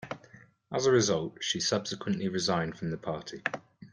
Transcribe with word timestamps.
As 0.73 0.87
a 0.87 0.91
result, 0.91 1.37
she 1.43 1.59
subsequently 1.59 2.27
resigned 2.27 2.75
from 2.75 2.89
the 2.89 2.97
party. 2.97 3.43